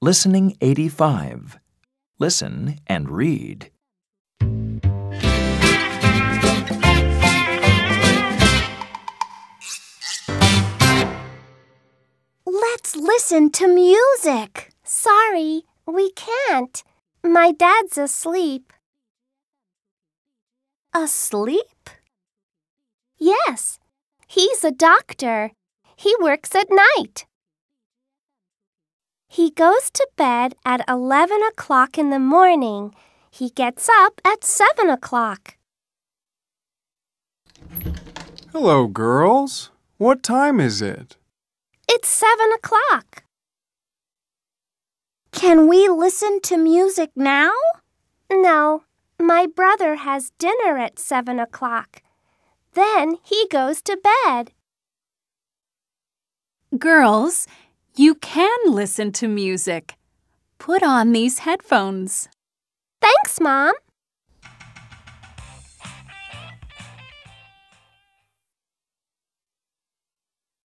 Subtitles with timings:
[0.00, 1.58] Listening 85.
[2.20, 3.72] Listen and read.
[12.46, 14.70] Let's listen to music.
[14.84, 16.84] Sorry, we can't.
[17.24, 18.72] My dad's asleep.
[20.94, 21.90] Asleep?
[23.18, 23.80] Yes,
[24.28, 25.50] he's a doctor.
[25.96, 27.26] He works at night.
[29.28, 32.94] He goes to bed at 11 o'clock in the morning.
[33.30, 35.56] He gets up at 7 o'clock.
[38.52, 39.70] Hello, girls.
[39.98, 41.16] What time is it?
[41.88, 43.24] It's 7 o'clock.
[45.32, 47.52] Can we listen to music now?
[48.32, 48.84] No,
[49.20, 52.02] my brother has dinner at 7 o'clock.
[52.72, 54.52] Then he goes to bed.
[56.78, 57.46] Girls,
[57.98, 59.96] you can listen to music.
[60.58, 62.28] Put on these headphones.
[63.00, 63.74] Thanks, Mom.